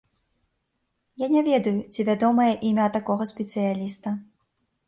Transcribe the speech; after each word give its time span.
Я 1.25 1.29
не 1.35 1.43
ведаю, 1.49 1.75
ці 1.93 2.07
вядомае 2.09 2.49
імя 2.71 2.87
такога 2.99 3.23
спецыяліста. 3.33 4.09